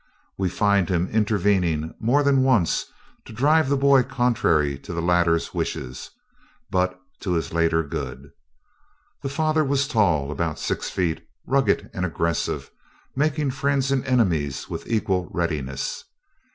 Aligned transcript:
We 0.35 0.49
find 0.49 0.89
him 0.89 1.07
intervening 1.09 1.93
more 1.99 2.23
than 2.23 2.41
once 2.41 2.85
to 3.25 3.31
drive 3.31 3.69
the 3.69 3.77
boy 3.77 4.01
contrary 4.01 4.79
to 4.79 4.93
the 4.93 4.99
latter's 5.01 5.53
wishes 5.53 6.09
but 6.71 6.99
to 7.19 7.33
his 7.33 7.53
later 7.53 7.83
good. 7.83 8.31
The 9.21 9.29
father 9.29 9.63
was 9.63 9.87
tall, 9.87 10.31
about 10.31 10.57
six 10.57 10.89
feet, 10.89 11.21
rugged 11.45 11.91
and 11.93 12.03
aggressive, 12.03 12.71
making 13.15 13.51
friends 13.51 13.91
and 13.91 14.03
enemies 14.07 14.67
with 14.67 14.87
equal 14.89 15.29
readiness. 15.31 16.03